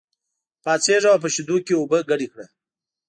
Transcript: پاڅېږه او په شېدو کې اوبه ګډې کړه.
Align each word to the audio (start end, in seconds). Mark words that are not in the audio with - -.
پاڅېږه 0.63 1.09
او 1.13 1.17
په 1.23 1.29
شېدو 1.33 1.55
کې 1.65 1.73
اوبه 1.79 1.97
ګډې 2.09 2.27
کړه. 2.31 2.45